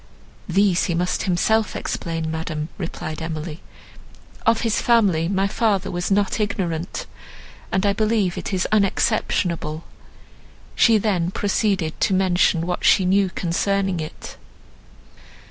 [0.49, 3.61] "These he must himself explain, madam," replied Emily.
[4.47, 7.05] "Of his family my father was not ignorant,
[7.71, 9.83] and I believe it is unexceptionable."
[10.73, 14.37] She then proceeded to mention what she knew concerning it.